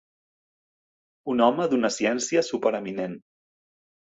Un 1.33 1.43
home 1.49 1.67
d'una 1.75 1.93
ciència 1.97 2.43
supereminent. 2.49 3.15